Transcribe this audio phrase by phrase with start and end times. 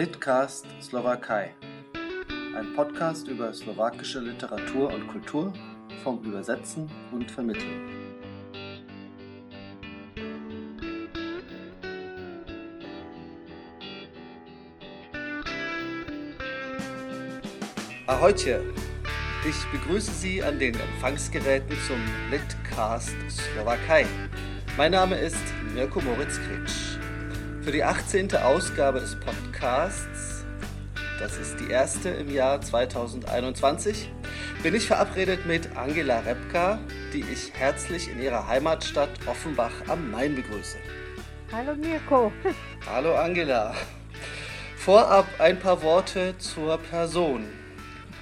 [0.00, 1.50] Litcast Slowakei.
[2.56, 5.52] Ein Podcast über slowakische Literatur und Kultur
[6.02, 7.86] vom Übersetzen und Vermitteln.
[18.06, 18.62] Ahojtje!
[19.46, 24.06] Ich begrüße Sie an den Empfangsgeräten zum Litcast Slowakei.
[24.78, 25.44] Mein Name ist
[25.74, 26.99] Mirko Moritz Kritsch.
[27.62, 28.34] Für die 18.
[28.36, 30.46] Ausgabe des Podcasts,
[31.18, 34.10] das ist die erste im Jahr 2021,
[34.62, 36.78] bin ich verabredet mit Angela Repka,
[37.12, 40.78] die ich herzlich in ihrer Heimatstadt Offenbach am Main begrüße.
[41.52, 42.32] Hallo Mirko.
[42.90, 43.74] Hallo Angela.
[44.78, 47.44] Vorab ein paar Worte zur Person.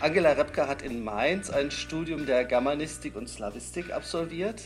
[0.00, 4.62] Angela Repka hat in Mainz ein Studium der Germanistik und Slawistik absolviert.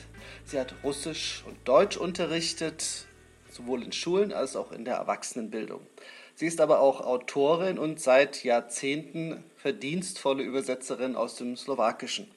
[0.47, 3.07] Sie hat Russisch und Deutsch unterrichtet,
[3.53, 5.81] sowohl in Schulen als auch in der Erwachsenenbildung.
[6.35, 12.31] Sie ist aber auch Autorin und seit Jahrzehnten verdienstvolle Übersetzerin aus dem Slowakischen.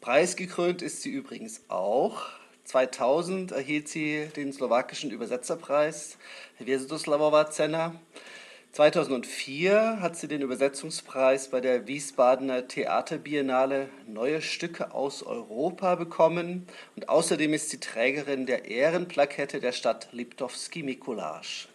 [0.00, 2.26] Preisgekrönt ist sie übrigens auch.
[2.64, 6.18] 2000 erhielt sie den slowakischen Übersetzerpreis
[6.58, 7.94] Hvězdoslavova Cena.
[8.72, 17.10] 2004 hat sie den Übersetzungspreis bei der Wiesbadener Theaterbiennale Neue Stücke aus Europa bekommen und
[17.10, 21.68] außerdem ist sie Trägerin der Ehrenplakette der Stadt Liptovský Mikuláš.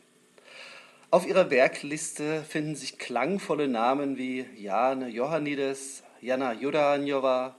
[1.11, 7.55] Auf ihrer Werkliste finden sich klangvolle Namen wie Jan Johannides, Jana Juranjova,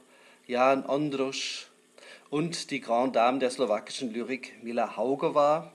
[0.48, 1.68] Jan Ondruš
[2.28, 5.72] und die Grand Dame der slowakischen Lyrik Mila Haugova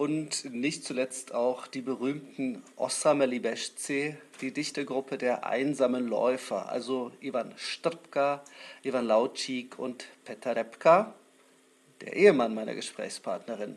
[0.00, 7.52] und nicht zuletzt auch die berühmten Ossame Libesce, die Dichtergruppe der einsamen Läufer, also Ivan
[7.58, 8.42] Strbka,
[8.82, 11.12] Ivan Laučík und Petar Repka,
[12.00, 13.76] der Ehemann meiner Gesprächspartnerin.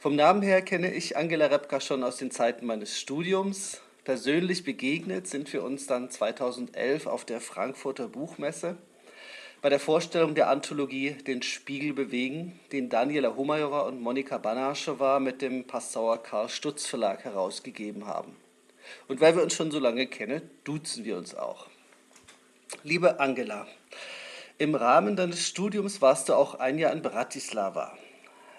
[0.00, 3.80] Vom Namen her kenne ich Angela Repka schon aus den Zeiten meines Studiums.
[4.02, 8.76] Persönlich begegnet sind wir uns dann 2011 auf der Frankfurter Buchmesse
[9.62, 15.42] bei der Vorstellung der Anthologie Den Spiegel bewegen, den Daniela Humayova und Monika Banaschowa mit
[15.42, 18.36] dem Passauer Karl Stutz Verlag herausgegeben haben.
[19.06, 21.68] Und weil wir uns schon so lange kennen, duzen wir uns auch.
[22.84, 23.66] Liebe Angela,
[24.56, 27.96] im Rahmen deines Studiums warst du auch ein Jahr in Bratislava.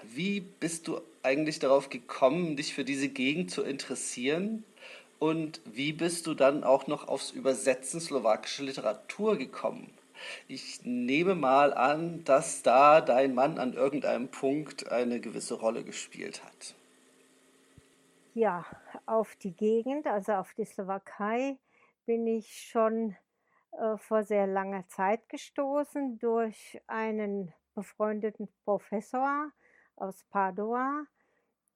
[0.04, 4.64] Wie bist du eigentlich darauf gekommen, dich für diese Gegend zu interessieren?
[5.18, 9.92] Und wie bist du dann auch noch aufs Übersetzen slowakischer Literatur gekommen?
[10.48, 16.44] Ich nehme mal an, dass da dein Mann an irgendeinem Punkt eine gewisse Rolle gespielt
[16.44, 16.76] hat.
[18.34, 18.66] Ja,
[19.06, 21.58] auf die Gegend, also auf die Slowakei,
[22.06, 23.16] bin ich schon
[23.74, 29.52] äh, vor sehr langer Zeit gestoßen durch einen befreundeten Professor
[29.96, 31.06] aus Padua.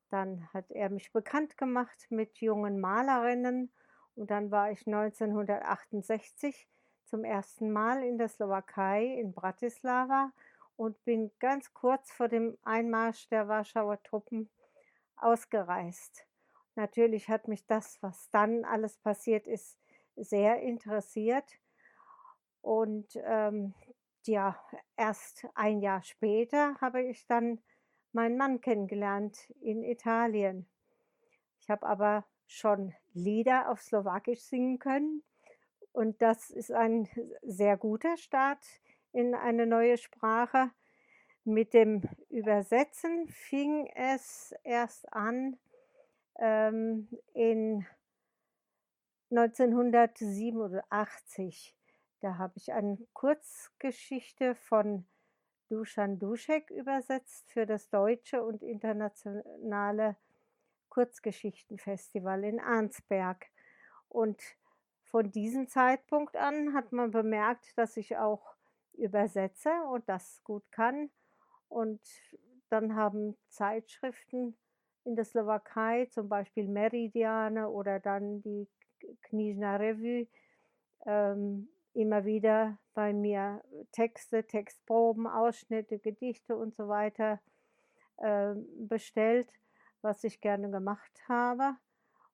[0.09, 3.72] Dann hat er mich bekannt gemacht mit jungen Malerinnen
[4.16, 6.67] und dann war ich 1968
[7.05, 10.31] zum ersten Mal in der Slowakei, in Bratislava
[10.75, 14.49] und bin ganz kurz vor dem Einmarsch der Warschauer Truppen
[15.16, 16.25] ausgereist.
[16.75, 19.77] Natürlich hat mich das, was dann alles passiert ist,
[20.16, 21.49] sehr interessiert.
[22.61, 23.73] Und ähm,
[24.25, 24.59] ja,
[24.97, 27.61] erst ein Jahr später habe ich dann
[28.11, 30.67] meinen Mann kennengelernt in Italien.
[31.61, 35.23] Ich habe aber schon Lieder auf Slowakisch singen können
[35.95, 37.07] und das ist ein
[37.41, 38.66] sehr guter Start
[39.13, 40.72] in eine neue Sprache.
[41.45, 45.57] Mit dem Übersetzen fing es erst an
[46.38, 47.88] ähm, in
[49.31, 51.73] 1987.
[52.19, 55.05] Da habe ich eine Kurzgeschichte von
[55.69, 60.17] Dusan Duschek übersetzt für das Deutsche und Internationale
[60.89, 63.45] Kurzgeschichtenfestival in Arnsberg.
[64.09, 64.41] Und
[65.16, 68.53] von diesem Zeitpunkt an hat man bemerkt, dass ich auch
[68.96, 71.09] übersetze und das gut kann.
[71.70, 72.02] Und
[72.68, 74.58] dann haben Zeitschriften
[75.06, 78.67] in der Slowakei, zum Beispiel Meridiane oder dann die
[79.22, 80.28] Knižna Revue,
[81.06, 83.64] ähm, immer wieder bei mir
[83.94, 87.40] Texte, Textproben, Ausschnitte, Gedichte und so weiter
[88.18, 89.47] äh, bestellt,
[90.02, 91.78] was ich gerne gemacht habe.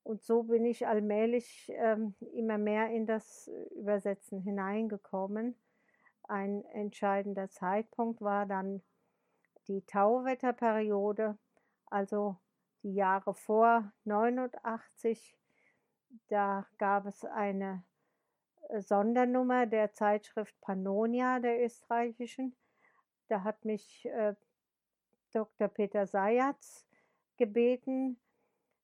[0.04, 5.56] Und so bin ich allmählich ähm, immer mehr in das Übersetzen hineingekommen.
[6.24, 8.82] Ein entscheidender Zeitpunkt war dann
[9.68, 11.38] die Tauwetterperiode,
[11.86, 12.38] also
[12.84, 15.38] die Jahre vor 89.
[16.28, 17.84] Da gab es eine
[18.70, 22.56] äh, Sondernummer der Zeitschrift Pannonia der österreichischen.
[23.28, 24.36] Da hat mich äh,
[25.32, 25.68] Dr.
[25.68, 26.86] Peter Sayatz
[27.38, 28.21] gebeten,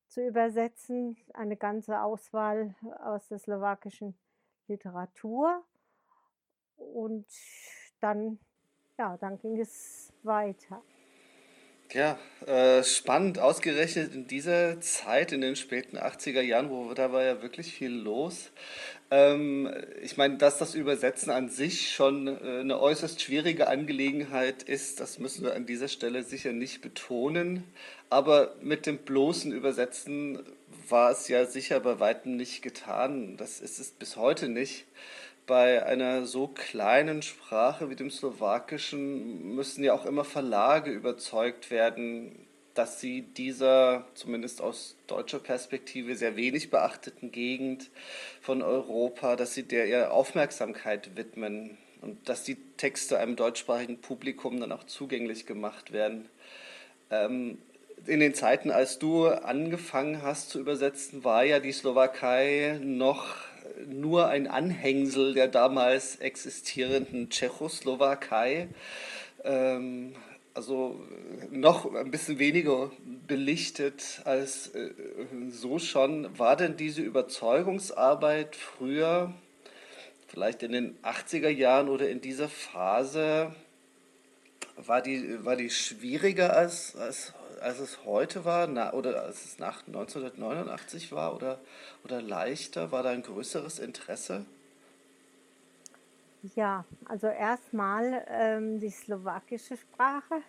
[0.08, 4.18] zu übersetzen, eine ganze Auswahl aus der slowakischen
[4.68, 5.64] Literatur.
[6.78, 7.28] Und
[8.00, 8.40] dann,
[8.98, 10.82] ja, dann ging es weiter.
[11.94, 17.24] Ja, äh, spannend, ausgerechnet in dieser Zeit, in den späten 80er Jahren, wo da war
[17.24, 18.52] ja wirklich viel los.
[19.10, 25.00] Ähm, ich meine, dass das Übersetzen an sich schon äh, eine äußerst schwierige Angelegenheit ist,
[25.00, 27.64] das müssen wir an dieser Stelle sicher nicht betonen.
[28.10, 30.40] Aber mit dem bloßen Übersetzen
[30.90, 33.38] war es ja sicher bei weitem nicht getan.
[33.38, 34.86] Das ist es bis heute nicht
[35.48, 42.48] bei einer so kleinen Sprache wie dem Slowakischen müssen ja auch immer Verlage überzeugt werden,
[42.74, 47.90] dass sie dieser, zumindest aus deutscher Perspektive, sehr wenig beachteten Gegend
[48.42, 54.60] von Europa, dass sie der ihr Aufmerksamkeit widmen und dass die Texte einem deutschsprachigen Publikum
[54.60, 56.30] dann auch zugänglich gemacht werden.
[57.10, 57.58] Ähm,
[58.06, 63.47] in den Zeiten, als du angefangen hast zu übersetzen, war ja die Slowakei noch
[63.88, 68.70] nur ein Anhängsel der damals existierenden Tschechoslowakei.
[69.44, 70.14] Ähm,
[70.54, 71.00] also
[71.52, 72.92] noch ein bisschen weniger
[73.28, 74.90] belichtet als äh,
[75.50, 76.38] so schon.
[76.40, 79.34] War denn diese Überzeugungsarbeit früher,
[80.28, 83.54] vielleicht in den 80er Jahren oder in dieser Phase,
[84.78, 89.60] war die, war die schwieriger als, als als es heute war na, oder als es
[89.60, 91.60] nach 1989 war oder,
[92.04, 92.92] oder leichter?
[92.92, 94.46] War da ein größeres Interesse?
[96.56, 100.42] Ja, also erstmal ähm, die slowakische Sprache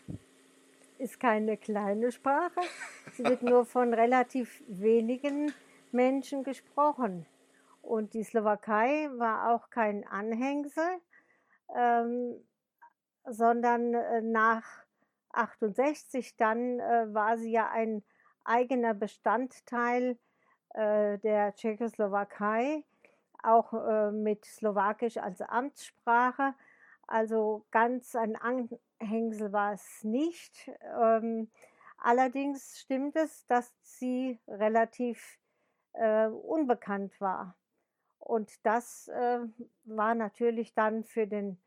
[0.99, 2.60] ist keine kleine Sprache.
[3.16, 5.52] Sie wird nur von relativ wenigen
[5.93, 7.26] Menschen gesprochen.
[7.82, 11.00] Und die Slowakei war auch kein Anhängsel,
[11.75, 12.34] ähm,
[13.25, 14.64] sondern äh, nach
[15.33, 18.03] 68 dann äh, war sie ja ein
[18.45, 20.19] eigener Bestandteil
[20.75, 22.85] äh, der Tschechoslowakei,
[23.43, 26.55] auch äh, mit Slowakisch als Amtssprache.
[27.07, 30.71] Also ganz ein Anhängsel war es nicht.
[31.01, 31.51] Ähm,
[31.99, 35.39] allerdings stimmt es, dass sie relativ
[35.95, 37.57] äh, unbekannt war.
[38.19, 39.41] Und das äh,
[39.85, 41.59] war natürlich dann für den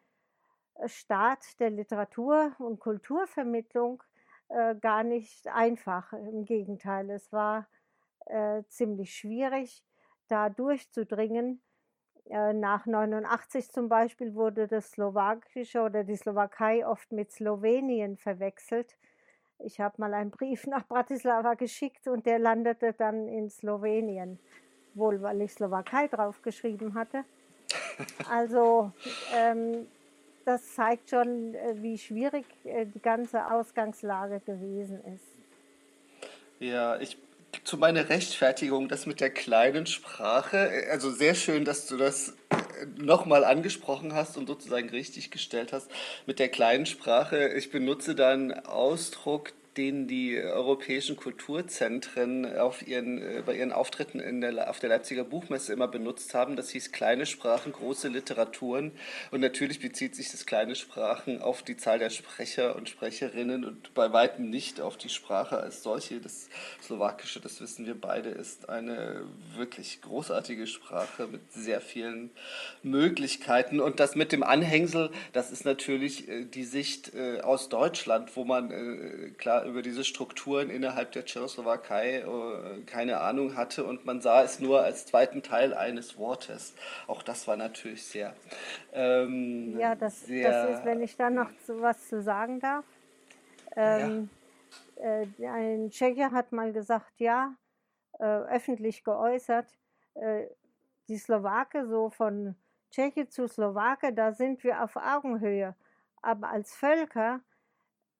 [0.86, 4.04] Staat der Literatur- und Kulturvermittlung
[4.50, 6.12] äh, gar nicht einfach.
[6.14, 7.68] Im Gegenteil, es war
[8.26, 9.84] äh, ziemlich schwierig,
[10.28, 11.62] da durchzudringen.
[12.30, 18.98] Äh, nach 89 zum Beispiel wurde das Slowakische oder die Slowakei oft mit Slowenien verwechselt.
[19.60, 24.40] Ich habe mal einen Brief nach Bratislava geschickt und der landete dann in Slowenien,
[24.94, 27.24] wohl weil ich Slowakei draufgeschrieben hatte.
[28.30, 28.92] Also
[29.34, 29.88] ähm,
[30.46, 35.26] das zeigt schon, äh, wie schwierig äh, die ganze Ausgangslage gewesen ist.
[36.60, 37.18] Ja, ich
[37.64, 42.34] zu meiner Rechtfertigung, das mit der kleinen Sprache, äh, also sehr schön, dass du das
[42.98, 45.90] nochmal angesprochen hast und sozusagen richtig gestellt hast.
[46.26, 48.36] Mit der kleinen Sprache, ich benutze da
[48.66, 54.90] Ausdruck, den die europäischen Kulturzentren auf ihren, äh, bei ihren Auftritten in der, auf der
[54.90, 56.58] Leipziger Buchmesse immer benutzt haben.
[56.58, 58.92] Das hieß kleine Sprachen, große Literaturen.
[59.32, 63.94] Und natürlich bezieht sich das kleine Sprachen auf die Zahl der Sprecher und Sprecherinnen und
[63.94, 66.20] bei weitem nicht auf die Sprache als solche.
[66.20, 66.50] Das
[66.82, 69.24] Slowakische, das wissen wir beide, ist eine
[69.56, 72.30] wirklich großartige Sprache mit sehr vielen
[72.84, 73.80] Möglichkeiten.
[73.80, 78.44] Und das mit dem Anhängsel, das ist natürlich äh, die Sicht äh, aus Deutschland, wo
[78.44, 78.70] man
[79.38, 84.60] klar über diese Strukturen innerhalb der Tschechoslowakei äh, keine Ahnung hatte und man sah es
[84.60, 86.74] nur als zweiten Teil eines Wortes.
[87.08, 88.34] Auch das war natürlich sehr.
[88.94, 92.86] Ähm, ja, das, sehr, das ist, wenn ich da noch zu, was zu sagen darf.
[93.76, 94.30] Ähm,
[94.98, 95.22] ja.
[95.22, 97.56] äh, ein Tscheche hat mal gesagt, ja,
[98.20, 99.68] äh, öffentlich geäußert,
[100.16, 100.46] äh,
[101.08, 102.56] die Slowake so von
[102.92, 105.76] Tscheche zu Slowake, da sind wir auf Augenhöhe.
[106.22, 107.42] Aber als Völker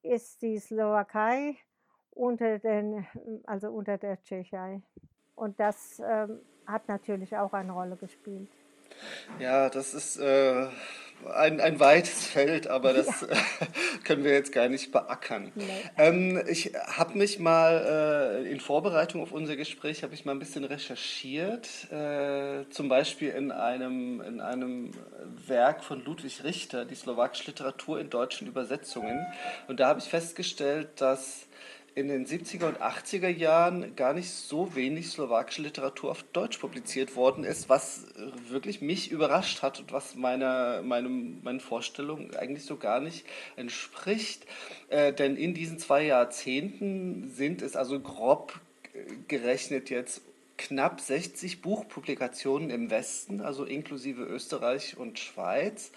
[0.04, 1.58] ist die Slowakei
[2.12, 3.06] unter, den,
[3.46, 4.82] also unter der Tschechei.
[5.36, 8.50] Und das ähm, hat natürlich auch eine Rolle gespielt.
[9.40, 10.68] Ja, das ist äh,
[11.28, 13.28] ein, ein weites Feld, aber das ja.
[14.04, 15.52] können wir jetzt gar nicht beackern.
[15.56, 15.66] Nee.
[15.98, 20.40] Ähm, ich habe mich mal äh, in Vorbereitung auf unser Gespräch, habe ich mal ein
[20.40, 24.92] bisschen recherchiert, äh, zum Beispiel in einem, in einem
[25.48, 29.26] Werk von Ludwig Richter, die slowakische Literatur in deutschen Übersetzungen.
[29.68, 31.48] Und da habe ich festgestellt, dass
[31.94, 37.16] in den 70er und 80er Jahren gar nicht so wenig slowakische Literatur auf Deutsch publiziert
[37.16, 42.66] worden ist, was äh, wirklich mich überrascht hat und was meiner, meinem, meinen Vorstellungen eigentlich
[42.66, 43.26] so gar nicht
[43.58, 44.46] entspricht.
[44.90, 48.60] Äh, denn in diesen zwei Jahrzehnten sind es also grob
[49.28, 50.22] gerechnet jetzt
[50.58, 55.92] knapp 60 Buchpublikationen im Westen, also inklusive Österreich und Schweiz.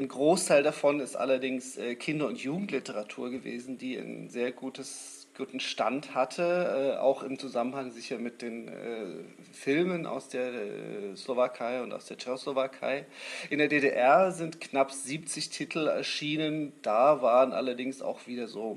[0.00, 5.58] Ein Großteil davon ist allerdings äh, Kinder- und Jugendliteratur gewesen, die ein sehr gutes guten
[5.58, 9.06] Stand hatte, äh, auch im Zusammenhang sicher mit den äh,
[9.52, 13.06] Filmen aus der äh, Slowakei und aus der Tschechoslowakei.
[13.48, 18.76] In der DDR sind knapp 70 Titel erschienen, da waren allerdings auch wieder so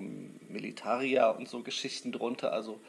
[0.49, 2.79] Militaria und so Geschichten drunter, also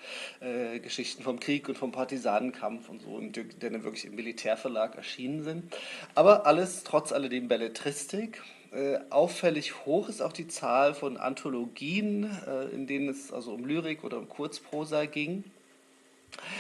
[0.41, 5.43] äh, Geschichten vom Krieg und vom Partisanenkampf und so, die dann wirklich im Militärverlag erschienen
[5.43, 5.75] sind.
[6.15, 8.41] Aber alles trotz alledem Belletristik
[8.75, 13.65] äh, auffällig hoch ist auch die Zahl von Anthologien, äh, in denen es also um
[13.65, 15.45] Lyrik oder um Kurzprosa ging.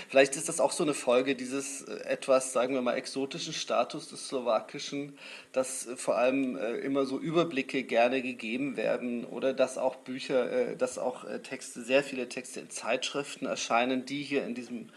[0.09, 4.09] Vielleicht ist das auch so eine Folge dieses äh, etwas, sagen wir mal, exotischen Status
[4.09, 5.18] des Slowakischen,
[5.50, 10.99] dass äh, vor allem immer so Überblicke gerne gegeben werden oder dass auch Bücher, dass
[10.99, 14.90] auch Texte, sehr viele Texte in Zeitschriften erscheinen, die hier in, diesem,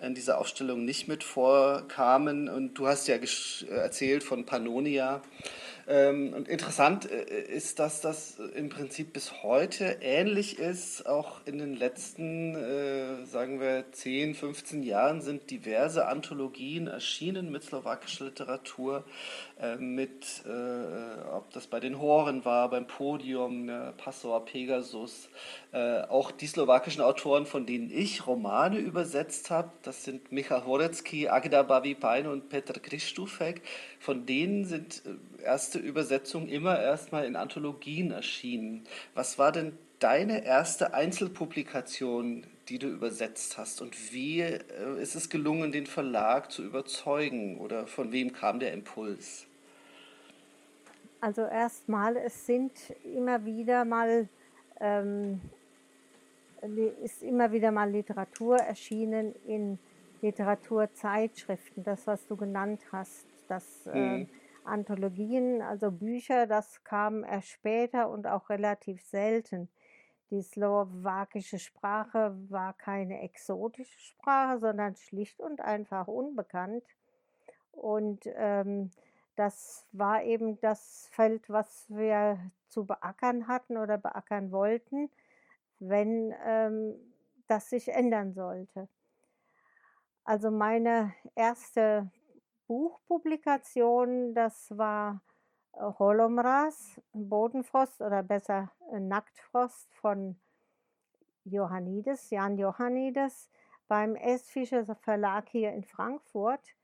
[0.00, 2.48] in dieser Aufstellung nicht mit vorkamen.
[2.48, 3.16] Und du hast ja
[3.70, 5.22] erzählt von Pannonia.
[5.86, 11.06] Ähm, und interessant äh, ist, dass das im Prinzip bis heute ähnlich ist.
[11.06, 17.64] Auch in den letzten, äh, sagen wir, 10, 15 Jahren sind diverse Anthologien erschienen mit
[17.64, 19.04] slowakischer Literatur,
[19.60, 25.28] äh, mit, äh, ob das bei den Horen war, beim Podium, ne, Passauer Pegasus.
[25.74, 31.26] Äh, auch die slowakischen Autoren, von denen ich Romane übersetzt habe, das sind Michal Horecki,
[31.26, 33.60] Agda Bavi-Pein und Petr Kristufek,
[33.98, 38.84] von denen sind äh, erste Übersetzungen immer erstmal in Anthologien erschienen.
[39.14, 43.82] Was war denn deine erste Einzelpublikation, die du übersetzt hast?
[43.82, 44.62] Und wie äh,
[45.02, 47.58] ist es gelungen, den Verlag zu überzeugen?
[47.58, 49.48] Oder von wem kam der Impuls?
[51.20, 52.70] Also erstmal, es sind
[53.02, 54.28] immer wieder mal
[54.80, 55.40] ähm,
[57.02, 59.78] ist immer wieder mal Literatur erschienen in
[60.22, 64.28] Literaturzeitschriften, das was du genannt hast, das äh, mhm.
[64.64, 69.68] Anthologien, also Bücher, das kam erst später und auch relativ selten.
[70.30, 76.82] Die slowakische Sprache war keine exotische Sprache, sondern schlicht und einfach unbekannt.
[77.72, 78.90] Und ähm,
[79.36, 85.10] das war eben das Feld, was wir zu beackern hatten oder beackern wollten,
[85.78, 86.94] wenn ähm,
[87.46, 88.88] das sich ändern sollte.
[90.24, 92.10] Also meine erste
[92.66, 95.20] Buchpublikation, das war
[95.74, 100.40] äh, Holomras, Bodenfrost oder besser äh, Nacktfrost von
[101.44, 103.50] Johannides, Jan Johannides
[103.86, 104.48] beim S.
[104.50, 106.74] Fischer Verlag hier in Frankfurt.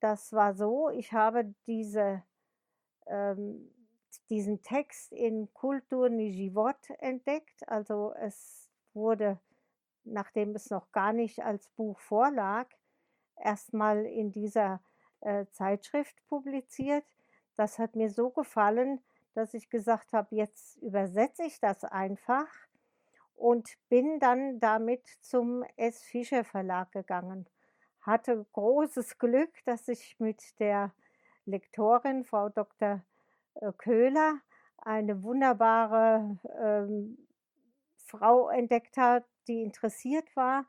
[0.00, 2.22] Das war so, ich habe diese,
[3.06, 3.70] ähm,
[4.30, 7.68] diesen Text in Kultur Nijivot entdeckt.
[7.68, 9.38] Also es wurde,
[10.04, 12.68] nachdem es noch gar nicht als Buch vorlag,
[13.36, 14.80] erstmal in dieser
[15.20, 17.04] äh, Zeitschrift publiziert.
[17.56, 19.02] Das hat mir so gefallen,
[19.34, 22.48] dass ich gesagt habe, jetzt übersetze ich das einfach
[23.34, 26.02] und bin dann damit zum S.
[26.02, 27.46] Fischer Verlag gegangen.
[28.00, 30.92] Hatte großes Glück, dass ich mit der
[31.46, 33.02] Lektorin, Frau Dr.
[33.60, 34.40] Äh, Köhler,
[34.78, 37.18] eine wunderbare ähm,
[37.96, 40.66] Frau entdeckt hat, die interessiert war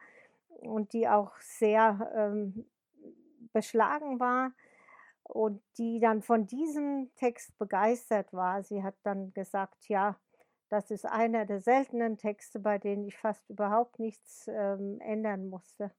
[0.47, 2.65] und die auch sehr ähm,
[3.53, 4.51] beschlagen war
[5.23, 8.63] und die dann von diesem Text begeistert war.
[8.63, 10.17] Sie hat dann gesagt, ja,
[10.69, 15.91] das ist einer der seltenen Texte, bei denen ich fast überhaupt nichts ähm, ändern musste.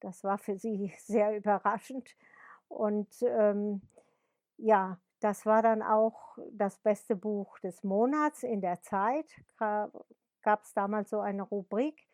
[0.00, 2.08] Das war für sie sehr überraschend.
[2.68, 3.82] Und ähm,
[4.56, 9.24] ja, das war dann auch das beste Buch des Monats in der Zeit.
[9.56, 12.06] Gab es damals so eine Rubrik.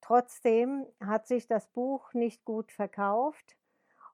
[0.00, 3.56] Trotzdem hat sich das Buch nicht gut verkauft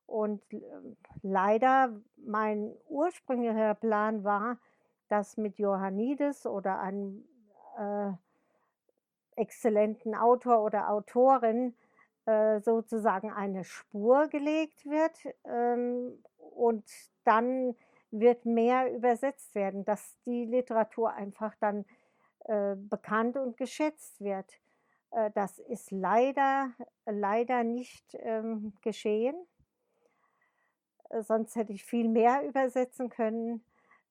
[0.07, 4.59] und ähm, leider mein ursprünglicher Plan war,
[5.09, 7.25] dass mit Johannides oder einem
[7.79, 8.13] äh,
[9.37, 11.75] exzellenten Autor oder Autorin
[12.27, 16.23] äh, sozusagen eine Spur gelegt wird ähm,
[16.55, 16.85] und
[17.25, 17.75] dann
[18.13, 21.85] wird mehr übersetzt werden, dass die Literatur einfach dann
[22.45, 24.53] äh, bekannt und geschätzt wird.
[25.11, 26.71] Äh, das ist leider,
[27.07, 29.35] leider nicht ähm, geschehen
[31.21, 33.63] sonst hätte ich viel mehr übersetzen können.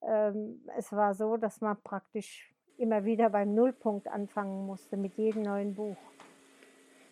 [0.04, 5.44] Ähm, es war so, dass man praktisch immer wieder beim Nullpunkt anfangen musste mit jedem
[5.44, 5.98] neuen Buch.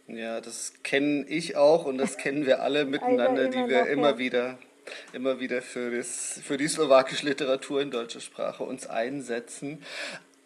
[0.08, 4.18] Ja, das kenne ich auch und das kennen wir alle miteinander, die wir immer ja.
[4.18, 4.58] wieder
[5.14, 9.84] immer wieder für, das, für die slowakische Literatur in deutscher Sprache uns einsetzen.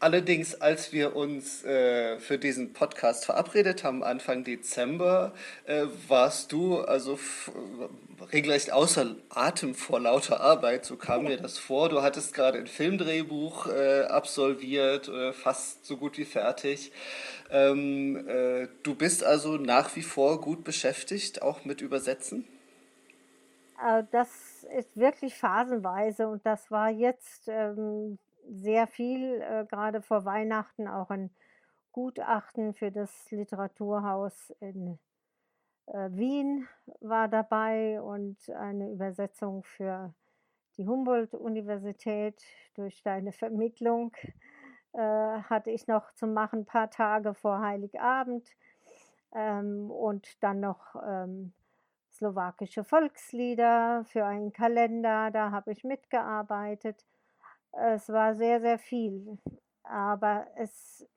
[0.03, 5.33] Allerdings, als wir uns äh, für diesen Podcast verabredet haben, Anfang Dezember,
[5.65, 7.17] äh, warst du also
[8.33, 11.87] regelrecht außer Atem vor lauter Arbeit, so kam mir das vor.
[11.87, 16.91] Du hattest gerade ein Filmdrehbuch äh, absolviert, äh, fast so gut wie fertig.
[17.49, 22.45] Ähm, äh, du bist also nach wie vor gut beschäftigt, auch mit Übersetzen?
[23.83, 30.25] Äh, das ist wirklich phasenweise und das war jetzt ähm, sehr viel, äh, grade vor
[30.25, 31.31] Weihnachten auch ein
[31.91, 34.99] Gutachten für das Literaturhaus in,
[35.87, 36.67] äh, Wien
[37.01, 40.13] war dabei und eine Übersetzung für
[40.77, 42.41] die Humboldt-Universität.
[42.75, 44.13] Durch deine Vermittlung,
[44.95, 48.47] hatte ich noch zu machen, ein paar Tage vor Heiligabend,
[49.33, 51.53] ähm, und dann noch, ähm,
[52.13, 57.05] slowakische Volkslieder für einen Kalender, da habe ich mitgearbeitet.
[57.71, 59.37] Es war sehr, sehr viel,
[59.83, 61.07] aber es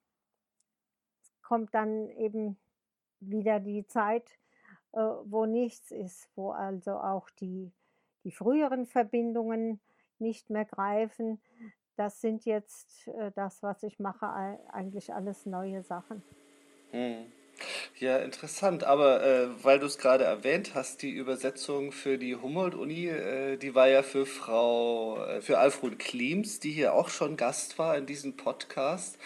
[1.43, 2.57] kommt dann eben
[3.21, 4.39] wieder die Zeit,
[4.93, 7.73] äh, wo nichts ist, wo also auch die
[8.27, 9.81] die früheren Verbindungen
[10.19, 11.41] nicht mehr greifen.
[11.95, 16.25] Das sind jetzt, äh, das, was ich mache, ei eigentlich alles neue Sachen.
[16.93, 17.31] Mhm.
[17.99, 18.85] Ja, interessant.
[18.85, 23.75] Aber äh, weil du es gerade erwähnt hast, die Übersetzung für die Humboldt-Uni, äh, die
[23.75, 28.07] war ja für Frau, äh, für Alfred Klims, die hier auch schon Gast war in
[28.07, 29.19] diesem Podcast.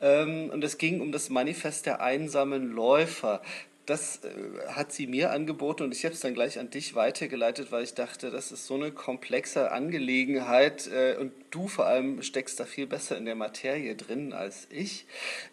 [0.00, 3.42] Ähm, und es ging um das Manifest der einsamen Läufer
[3.86, 7.70] das äh, hat sie mir angeboten und ich habe es dann gleich an dich weitergeleitet,
[7.70, 12.58] weil ich dachte, das ist so eine komplexe Angelegenheit äh, und du vor allem steckst
[12.58, 15.06] da viel besser in der Materie drin als ich.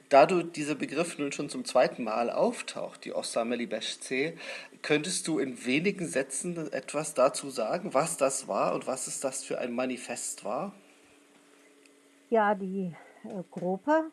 [0.09, 4.33] Da du dieser Begriff nun schon zum zweiten Mal auftaucht, die Ossameli Beschce,
[4.81, 9.43] könntest du in wenigen Sätzen etwas dazu sagen, was das war und was es das
[9.43, 10.73] für ein Manifest war?
[12.29, 12.95] Ja, die
[13.25, 14.11] äh, Gruppe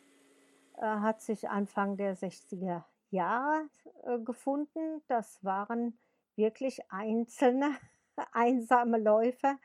[0.81, 3.69] hat sich Anfang der 60er Jahre
[4.05, 5.03] äh, gefunden.
[5.09, 5.99] Das waren
[6.37, 7.77] wirklich einzelne
[8.33, 9.59] einsame Läufer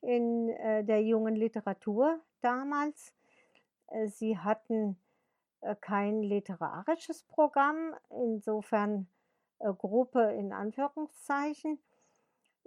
[0.00, 3.12] in äh, der jungen Literatur damals.
[3.88, 4.96] Äh, sie hatten
[5.60, 9.08] äh, kein literarisches Programm, insofern
[9.58, 11.78] äh, Gruppe in Anführungszeichen.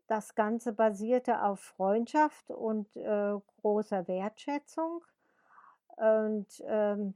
[0.08, 5.04] Das Ganze basierte auf Freundschaft und äh, großer Wertschätzung.
[5.96, 7.14] Und ähm,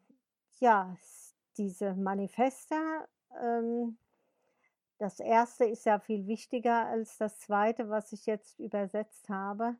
[0.60, 0.96] ja,
[1.58, 2.76] diese Manifeste,
[3.42, 3.98] ähm,
[4.98, 9.76] das erste ist ja viel wichtiger als das zweite, was ich jetzt übersetzt habe.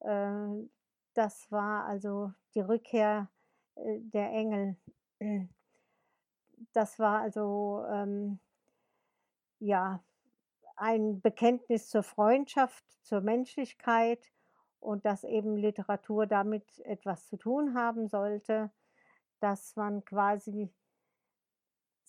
[0.00, 0.68] Äh,
[1.14, 3.30] das war also die Rückkehr
[3.76, 4.76] äh, der Engel.
[6.72, 8.40] Das war also ähm,
[9.58, 10.02] ja
[10.76, 14.32] ein Bekenntnis zur Freundschaft, zur Menschlichkeit
[14.80, 18.70] und dass eben Literatur damit etwas zu tun haben sollte,
[19.40, 20.70] dass man quasi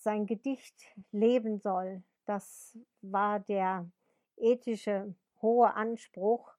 [0.03, 0.75] sein Gedicht
[1.11, 2.03] leben soll.
[2.25, 3.89] Das war der
[4.37, 6.53] ethische hohe Anspruch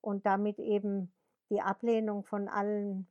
[0.00, 1.12] und damit eben
[1.50, 3.06] die Ablehnung von allem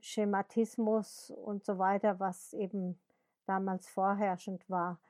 [0.00, 3.00] Schematismus und so weiter, was eben
[3.46, 5.00] damals vorherrschend war.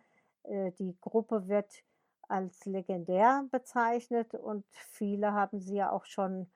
[0.44, 1.85] Äh, die Gruppe wird
[2.28, 6.50] als legendär bezeichnet und viele haben sie ja auch schon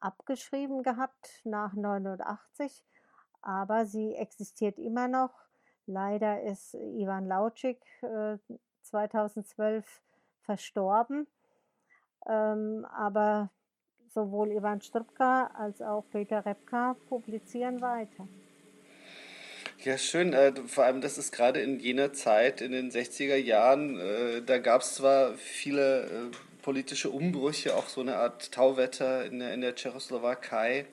[0.00, 2.84] abgeschrieben gehabt nach 89,
[3.40, 5.32] aber sie existiert immer noch
[5.86, 8.38] Leider ist Ivan Lautschick äh,
[8.82, 10.02] 2012
[10.42, 11.26] verstorben.
[12.28, 13.50] Ähm, aber
[14.08, 18.28] sowohl Ivan Stripka als auch Peter Repka publizieren weiter.
[19.84, 20.32] Ja, schön.
[20.32, 24.58] Äh, vor allem, das ist gerade in jener Zeit, in den 60er Jahren, äh, da
[24.58, 26.08] gab es zwar viele äh,
[26.62, 30.86] politische Umbrüche, auch so eine Art Tauwetter in der, in der Tschechoslowakei,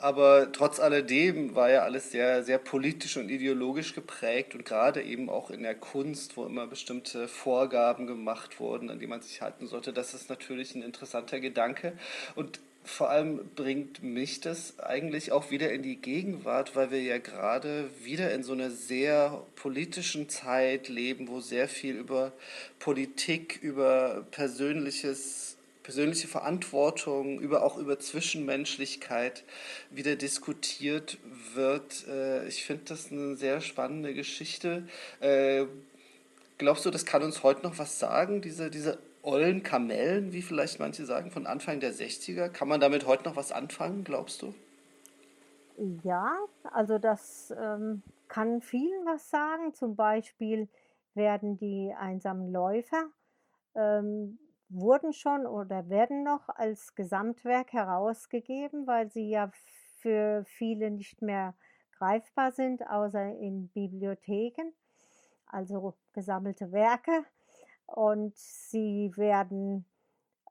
[0.00, 5.28] aber trotz alledem war ja alles sehr, sehr politisch und ideologisch geprägt und gerade eben
[5.28, 9.66] auch in der Kunst, wo immer bestimmte Vorgaben gemacht wurden, an die man sich halten
[9.66, 11.92] sollte, das ist natürlich ein interessanter Gedanke.
[12.34, 17.18] Und vor allem bringt mich das eigentlich auch wieder in die Gegenwart, weil wir ja
[17.18, 22.32] gerade wieder in so einer sehr politischen Zeit leben, wo sehr viel über
[22.78, 25.58] Politik, über persönliches
[25.90, 29.42] persönliche Verantwortung, über, auch über Zwischenmenschlichkeit
[29.90, 31.18] wieder diskutiert
[31.54, 32.06] wird.
[32.06, 34.86] Äh, ich finde das eine sehr spannende Geschichte.
[35.18, 35.66] Äh,
[36.58, 40.78] glaubst du, das kann uns heute noch was sagen, diese, diese ollen Kamellen, wie vielleicht
[40.78, 42.50] manche sagen, von Anfang der 60er?
[42.50, 44.54] Kann man damit heute noch was anfangen, glaubst du?
[46.04, 46.36] Ja,
[46.70, 49.74] also das ähm, kann vielen was sagen.
[49.74, 50.68] Zum Beispiel
[51.14, 53.10] werden die einsamen Läufer
[53.74, 54.38] ähm,
[54.70, 59.50] wurden schon oder werden noch als Gesamtwerk herausgegeben, weil sie ja
[59.98, 61.54] für viele nicht mehr
[61.98, 64.72] greifbar sind, außer in Bibliotheken,
[65.46, 67.24] also gesammelte Werke.
[67.86, 69.84] Und sie werden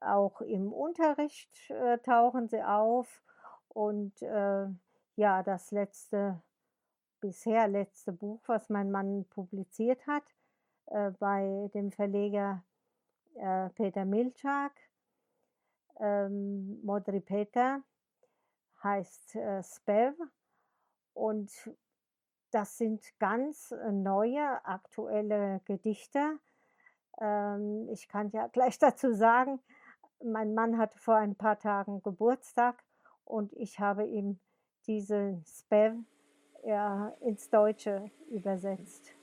[0.01, 3.21] auch im Unterricht äh, tauchen sie auf.
[3.69, 4.67] Und äh,
[5.15, 6.41] ja, das letzte,
[7.19, 10.23] bisher letzte Buch, was mein Mann publiziert hat,
[10.87, 12.63] äh, bei dem Verleger
[13.35, 14.73] äh, Peter Milczak,
[15.99, 17.81] ähm, Modri Peter,
[18.83, 20.15] heißt äh, Spev.
[21.13, 21.51] Und
[22.51, 26.39] das sind ganz äh, neue, aktuelle Gedichte.
[27.19, 29.59] Ähm, ich kann ja gleich dazu sagen,
[30.23, 32.83] mein Mann hatte vor ein paar Tagen Geburtstag
[33.25, 34.39] und ich habe ihm
[34.85, 35.95] diese Spev
[36.65, 39.13] ja, ins Deutsche übersetzt.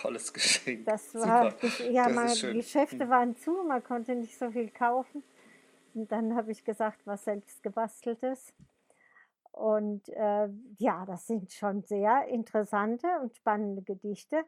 [0.00, 0.84] Tolles Geschenk.
[0.86, 3.10] Das war, das, ja, das die Geschäfte hm.
[3.10, 5.22] waren zu, man konnte nicht so viel kaufen.
[5.94, 8.52] Und dann habe ich gesagt, was selbst gebasteltes.
[9.52, 14.44] Und äh, ja, das sind schon sehr interessante und spannende Gedichte,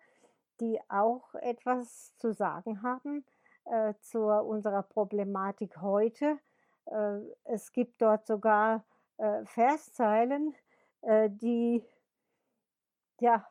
[0.61, 3.25] die auch etwas zu sagen haben
[3.67, 6.39] äh, zu unserer Problematik heute.
[6.87, 8.85] Äh, es gibt dort sogar
[9.19, 10.55] äh, Verszeilen,
[11.03, 11.85] äh, die
[13.21, 13.47] ja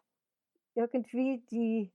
[0.76, 1.92] irgendwie die,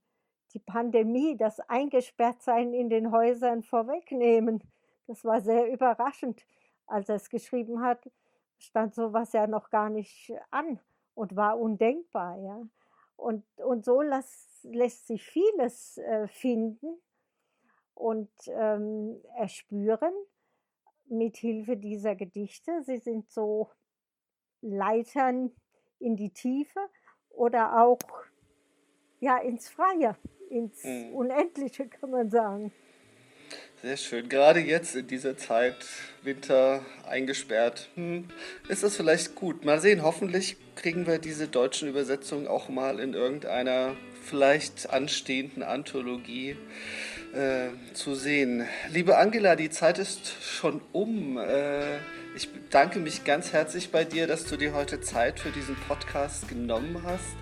[0.52, 4.62] die Pandemie, das Eingesperrtsein in den Häusern vorwegnehmen.
[5.06, 6.44] Das war sehr überraschend.
[6.86, 8.10] Als er es geschrieben hat,
[8.58, 10.80] stand sowas ja noch gar nicht an
[11.14, 12.36] und war undenkbar.
[12.38, 12.62] Ja.
[13.16, 17.00] Und, und so las, lässt sich vieles äh, finden
[17.94, 20.14] und ähm, erspüren
[21.06, 22.82] mit Hilfe dieser Gedichte.
[22.82, 23.70] Sie sind so
[24.62, 25.52] Leitern
[25.98, 26.80] in die Tiefe
[27.30, 27.98] oder auch
[29.20, 30.16] ja ins Freie,
[30.50, 31.14] ins mhm.
[31.14, 32.72] Unendliche kann man sagen.
[33.82, 34.28] Sehr schön.
[34.28, 35.74] Gerade jetzt in dieser Zeit,
[36.22, 38.28] Winter eingesperrt, hm,
[38.68, 39.64] ist das vielleicht gut.
[39.64, 46.56] Mal sehen, hoffentlich kriegen wir diese deutschen Übersetzungen auch mal in irgendeiner vielleicht anstehenden Anthologie
[47.32, 48.66] äh, zu sehen.
[48.90, 51.38] Liebe Angela, die Zeit ist schon um.
[51.38, 51.96] Äh,
[52.36, 56.48] ich bedanke mich ganz herzlich bei dir, dass du dir heute Zeit für diesen Podcast
[56.48, 57.34] genommen hast.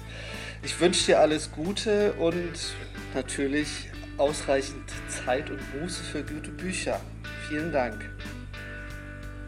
[0.63, 2.75] Ich wünsche dir alles Gute und
[3.15, 7.01] natürlich ausreichend Zeit und Muße für gute Bücher.
[7.49, 8.11] Vielen Dank.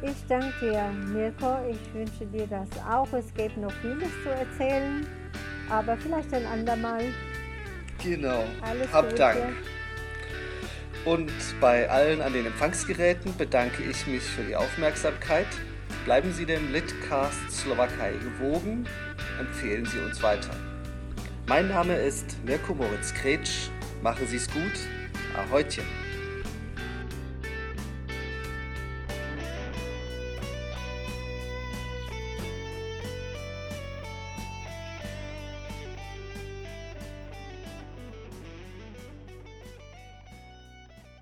[0.02, 1.58] Ich danke dir, Mirko.
[1.68, 3.12] Ich wünsche dir das auch.
[3.12, 5.06] Es gibt noch vieles zu erzählen,
[5.68, 7.04] aber vielleicht ein andermal.
[8.02, 8.44] Genau.
[8.62, 9.16] Alles Hab Gute.
[9.16, 9.56] Dank.
[11.04, 15.46] Und bei allen an den Empfangsgeräten bedanke ich mich für die Aufmerksamkeit.
[16.04, 18.86] Bleiben Sie dem Litcast Slowakei gewogen,
[19.38, 20.54] empfehlen Sie uns weiter.
[21.50, 23.70] Mein Name ist Mirko Moritz Kretsch
[24.04, 24.70] Machen Sie es gut.
[25.36, 25.82] Ahojtje.